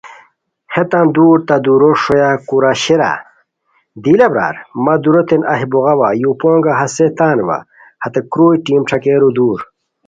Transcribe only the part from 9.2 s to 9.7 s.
دُور